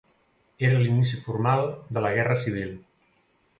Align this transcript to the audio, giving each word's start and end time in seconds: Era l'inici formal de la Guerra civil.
Era 0.69 0.79
l'inici 0.83 1.19
formal 1.27 1.63
de 1.99 2.05
la 2.07 2.13
Guerra 2.19 2.41
civil. 2.47 2.75